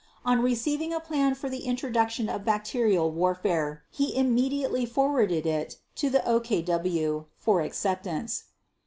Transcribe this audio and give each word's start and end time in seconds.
On 0.25 0.41
receiving 0.41 0.91
a 0.91 0.99
plan 0.99 1.35
for 1.35 1.47
the 1.47 1.59
introduction 1.65 2.27
of 2.27 2.43
bacterial 2.43 3.11
warfare 3.11 3.83
he 3.91 4.15
immediately 4.17 4.83
forwarded 4.83 5.45
it 5.45 5.77
to 5.93 6.09
the 6.09 6.21
OKW 6.25 7.25
for 7.37 7.61
acceptance. 7.61 8.45